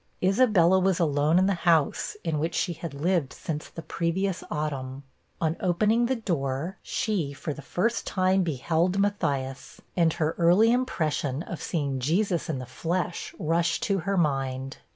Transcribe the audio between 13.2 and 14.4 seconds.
rushed to her